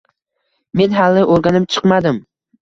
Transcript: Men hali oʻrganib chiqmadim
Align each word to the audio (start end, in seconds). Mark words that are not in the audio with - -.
Men 0.81 0.95
hali 0.99 1.27
oʻrganib 1.35 1.69
chiqmadim 1.77 2.19